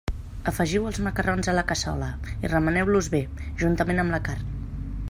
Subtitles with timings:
[0.51, 2.09] Afegiu els macarrons a la cassola
[2.47, 3.23] i remeneu-los bé,
[3.65, 4.53] juntament amb la carn.